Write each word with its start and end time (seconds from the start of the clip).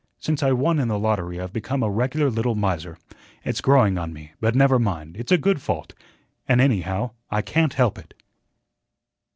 "Since 0.17 0.41
I 0.41 0.51
won 0.51 0.79
in 0.79 0.87
the 0.87 0.97
lottery 0.97 1.39
I've 1.39 1.53
become 1.53 1.83
a 1.83 1.89
regular 1.91 2.31
little 2.31 2.55
miser. 2.55 2.97
It's 3.45 3.61
growing 3.61 3.99
on 3.99 4.11
me, 4.11 4.31
but 4.41 4.55
never 4.55 4.79
mind, 4.79 5.15
it's 5.15 5.31
a 5.31 5.37
good 5.37 5.61
fault, 5.61 5.93
and, 6.47 6.59
anyhow, 6.59 7.11
I 7.29 7.43
can't 7.43 7.75
help 7.75 7.99
it." 7.99 8.15